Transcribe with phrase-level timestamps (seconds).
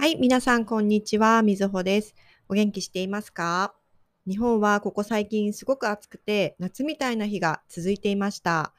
[0.00, 1.42] はい、皆さん、こんにちは。
[1.42, 2.14] みずほです。
[2.48, 3.74] お元気していますか？
[4.26, 8.72] 日本はここ最近すごく暑くて、夏みたいな日が続いていました。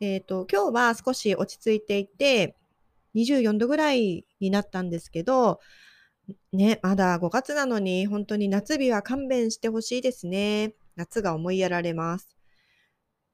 [0.00, 2.56] えっ、ー、と、今日は少し落ち着いていて、
[3.14, 5.60] 24度ぐらいになったんですけど、
[6.52, 10.74] ね、まだ5月なのに、本当に夏日は勘弁してほしいですね。
[10.96, 12.36] 夏が思いやられます。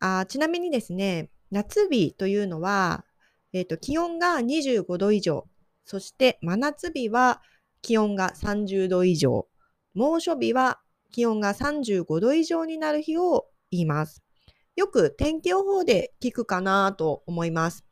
[0.00, 3.06] あちなみにですね、夏日というのは、
[3.54, 5.46] えっ、ー、と、気温が25度以上、
[5.84, 7.42] そして真夏日は
[7.82, 9.48] 気温が30度以上、
[9.94, 14.22] 猛暑日は気温が35度以上になる日を言います。
[14.76, 17.84] よく天気予報で聞くかなと思います。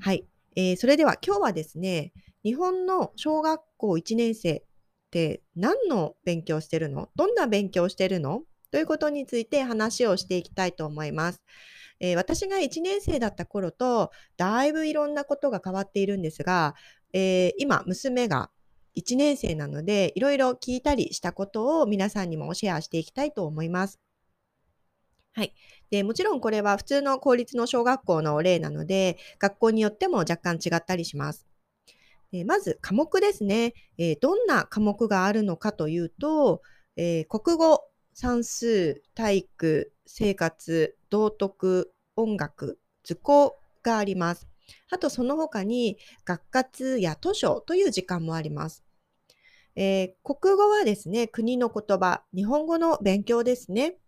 [0.00, 2.12] はい、えー、それでは今日はですね、
[2.44, 4.62] 日本の小学校1年生っ
[5.10, 7.08] て何の勉強してるの？
[7.16, 8.42] どんな勉強してるの？
[8.70, 11.42] ということについて話をしていきたいと思います。
[12.00, 16.74] えー、私が1年生だった頃と、だいぶいろんなことが変わっているんですが、
[17.12, 18.50] えー、今、娘が
[18.96, 24.00] 1年生なので、いろいろ聞いたりしたことを皆さんにもシェアしていきたいと思います。
[25.32, 25.54] はい。
[25.90, 31.46] で、もちろんこれは普通の公立の小学校の例なので、学校によっても若干違ったりします。
[32.32, 36.62] えまず科目ですね、え、どんな科目があるのかというと、
[36.96, 37.84] え、国語、
[38.20, 44.48] 算数、体育、生活、道徳、音楽、図工があります。
[44.90, 48.82] あとその他に学活や図書という時間もあります。
[49.76, 53.98] えー、国語はですね、国の言葉、日本語の勉強ですね。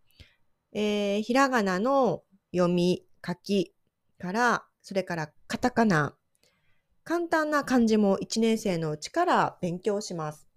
[0.72, 3.72] えー、ひらがなの読み、書き
[4.18, 6.16] から、それからカタカナ、
[7.04, 10.49] 簡単な漢字も1年生のうちから勉強します。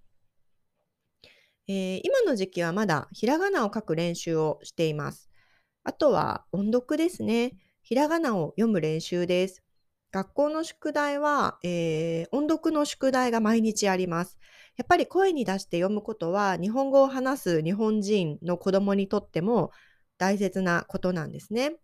[1.68, 5.30] えー、今の時期はまだひらがなを書く練習をしています。
[5.84, 7.54] あとは音読ですね。
[7.82, 9.64] ひらがなを読む練習です。
[10.12, 14.38] 学校の宿題は、えー、音読の宿題が毎日あります。
[14.78, 19.72] やっぱり声に出して読むことは日本語を話す日本人の子供にとっても
[20.18, 21.76] 大切なことなんですね。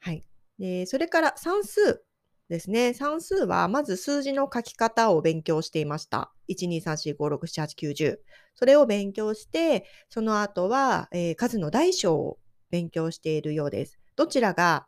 [0.00, 0.24] はい。
[0.58, 2.04] でそれから算数
[2.48, 2.92] ですね。
[2.92, 6.32] 算数はまず数字の書き方を勉強していました。
[6.46, 8.18] 1、2、3、4、5、6、7、8、9、10。
[8.54, 12.38] それを勉強して、その後は、えー、数の大小を
[12.70, 13.98] 勉強しているようです。
[14.16, 14.86] どちらが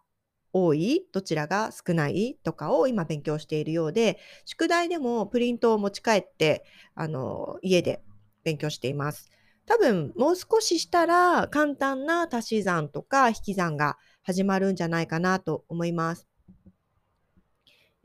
[0.52, 1.06] 多い？
[1.12, 2.38] どちらが少ない？
[2.42, 8.02] とかを今勉強しているようで、宿題でもプリントを持ち帰って、あの、家で
[8.44, 9.30] 勉強しています。
[9.66, 16.25] 多分、もう少ししたら簡単な足し算とか引き算が始まるんじゃないかなと思います。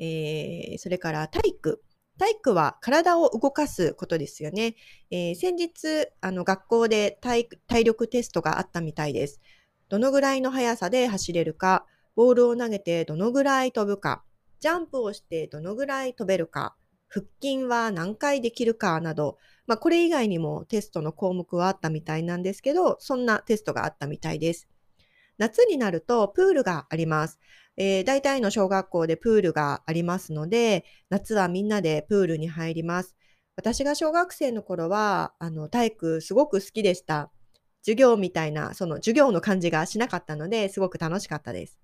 [0.01, 1.83] えー、それから体育。
[2.17, 4.75] 体育は体を動かすことですよね。
[5.11, 7.47] えー、先日、あの学校で体
[7.83, 9.39] 力テストがあったみたいです。
[9.89, 11.85] どのぐらいの速さで走れるか、
[12.15, 14.23] ボールを投げてどのぐらい飛ぶか、
[14.59, 16.75] ジャンプをしてどのぐらい飛べるか、
[17.07, 19.37] 腹筋は何回できるかなど、
[19.67, 24.67] まあ、これ以外にもテストの項目はあったみたいなんですけど、そんなテストがあったみたいです。
[25.41, 27.39] 夏になるとプールがあります。
[27.75, 33.15] えー、大体の小学校でプールがありますので、夏はみんなでプールに入ります。
[33.55, 37.31] 私が小学生の頃は、あの、体育すごく好きでした。
[37.81, 41.79] 授業みたいな、その授業の感じがしなかったので、すごく楽しかったです。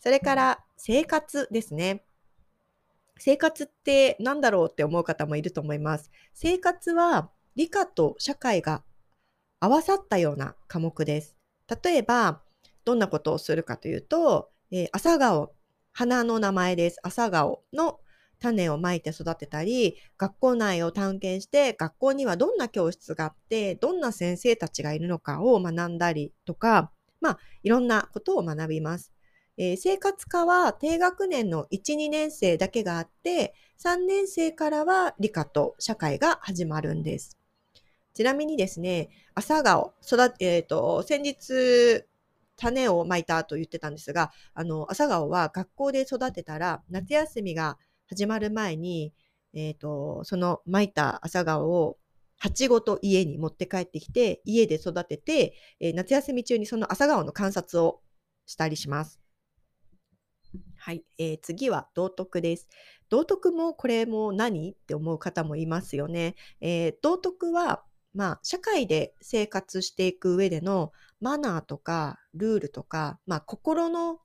[0.00, 2.02] それから生活ですね。
[3.18, 6.10] 生活って何だろうって思う方もいると思います。
[6.34, 8.82] 生活は理科と社会が
[9.60, 11.36] 合わさったような科目です。
[11.84, 12.42] 例えば、
[12.84, 15.52] どんなことをするかというと、えー、朝顔、
[15.92, 16.98] 花の名前です。
[17.02, 18.00] 朝顔の
[18.40, 29.12] 種をまいて育てたり、学校内を探検して、学校にはどんな教室があって、どんな先生たちがいるのかを学んだりとか、まあ、いろんなことを学びます。
[29.58, 37.36] えー、生活科は低学年の1、2年生だけがあって、3年生からは理科と社会が始まるんです。
[38.14, 42.04] ちなみにですね、朝顔、育えっ、ー、と、先日、
[42.60, 49.14] 種をまいたと言ってたんですが、あの、朝顔は学校で育てたら、夏休みが始まる前に、
[49.54, 51.96] えっ、ー、と、そのまいた朝顔を
[52.36, 58.00] 鉢ごと家に持って帰ってきて、家で育てて、えー、夏休み中にその朝顔の観察を
[58.46, 59.20] したりします。
[60.76, 62.68] はい、えー、次は道徳です。
[63.08, 64.72] 道徳もこれも何？
[64.72, 66.34] って思う方もいますよね。
[66.60, 67.84] えー、道徳は
[68.14, 74.18] まあ、社会で生活していく上でのマナーとかルールとか、まあ、心の、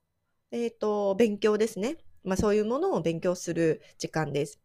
[0.51, 1.97] えーと、勉強ですね。
[2.23, 4.59] まあ、そういうものを勉強する時間です。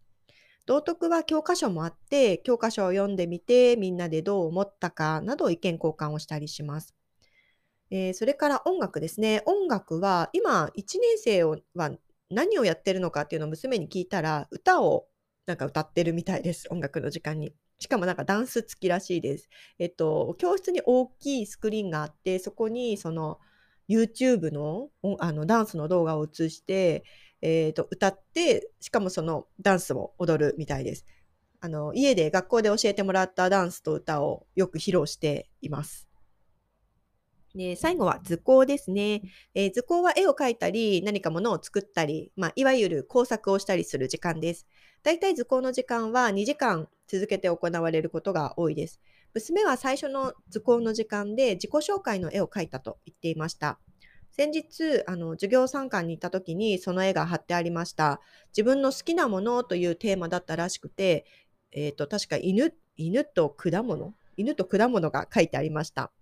[0.66, 6.94] 道徳は教科書もあって、教科書を読んでみて、みんなでどう思ったかなど意見交換をしたりします。
[7.90, 9.42] えー、それから音楽ですね。
[9.46, 11.58] 音楽は今、1年生は
[12.30, 15.08] 何をやってるのかっていうのを娘に聞いたら、歌を
[15.46, 16.68] なんか歌ってるみたいです。
[16.70, 17.52] 音楽の時間に。
[17.80, 19.48] しかもなんかダンス付きらしいです。
[19.78, 23.38] えっと、教室に大きいスクリーンがあって、そこにその
[23.88, 27.04] YouTube のあのダンスの動画を映して、
[27.40, 31.06] えー、と歌って、しかもそのダンスを踊るみたいです。
[31.62, 36.09] あの家で学校で教えてもらったダンスと歌をよく披露しています。
[37.54, 39.22] で最後は図工ですね、
[39.54, 44.66] えー、図工は絵を描いたり何かものを作ったり、まあ、いわゆる工作をしたりする時間です。
[45.02, 49.00] だいたい図工の時間は2時間続けて行われることが多いです。
[49.34, 53.78] 娘は最初の図工の時間で自己紹介の絵を描いたと言っていました。
[54.30, 58.20] 先日、あの、授業参観に行った時にその絵が貼ってありました。
[58.52, 61.26] 自分の好きなものというテーマだったらしくて、
[61.72, 64.14] えっ、ー、と、確か犬、犬と果物？
[64.36, 66.12] 犬と果物が書いてありました。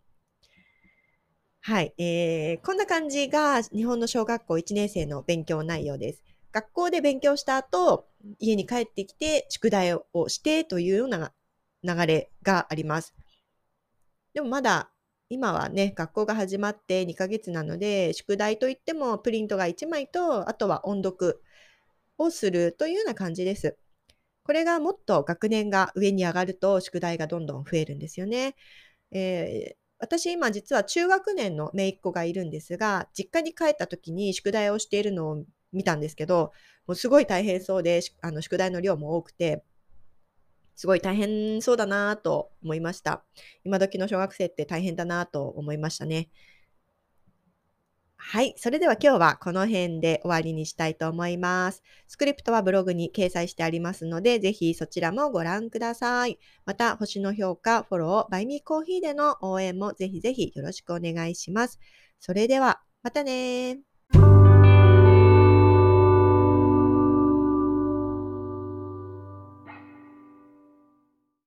[1.61, 6.25] はい、えー、こんな感じが日本の小学校1年生の勉強内容です。
[6.51, 8.07] 学校で勉強した後、
[8.39, 11.33] 家に帰ってきて宿題をしてというような
[11.85, 13.15] 流れがあります。
[14.33, 14.91] でもまだ
[15.29, 21.43] 今はね、学校が始まって2ヶ月なので、宿題といってもプリントが1枚と、あとは音読
[22.19, 23.77] をするというような感じです。
[24.45, 28.57] これがもっと学年が上に上がると宿題がどんどん増えるんですよね。
[29.13, 36.53] え、私今実は中学年の姪っ子がいるんですが、実家に帰った時に宿題をしているのを見たんですけど、
[36.87, 39.65] もうすごい大変そうで、あの宿題の量も多くて、
[40.77, 43.25] すごい大変そうだなと思いました。
[43.65, 46.29] 今時の小学生って大変だなと思いましたね。
[48.21, 48.55] はい。
[48.59, 51.83] それでは今日はこの辺で終わりにしたいと思います。
[52.09, 56.39] スクリプトはブログに掲載してありますので、ぜひそちらもご覧ください。
[56.67, 61.81] また、星の評価、フォロー、バイミーコーヒーでの応援もぜひぜひよろしくお願いします。
[62.21, 63.88] それでは、またね